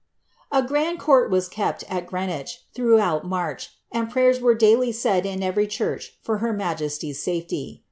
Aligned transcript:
A 0.51 0.63
grand 0.63 0.97
court 0.97 1.29
was 1.29 1.47
kept, 1.47 1.83
at 1.87 2.07
Greenwich, 2.07 2.61
throughout 2.73 3.21
Blarch, 3.23 3.67
«nd 3.95 4.09
pray 4.09 4.25
ers 4.29 4.41
were 4.41 4.55
daily 4.55 4.91
said 4.91 5.27
in 5.27 5.43
every 5.43 5.67
church 5.67 6.17
for 6.23 6.39
her 6.39 6.51
majesty's 6.53 7.21
safety. 7.21 7.79